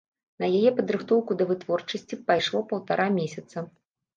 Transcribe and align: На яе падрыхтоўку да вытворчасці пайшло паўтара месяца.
На 0.43 0.47
яе 0.59 0.71
падрыхтоўку 0.79 1.31
да 1.41 1.47
вытворчасці 1.51 2.21
пайшло 2.33 2.65
паўтара 2.73 3.07
месяца. 3.21 3.57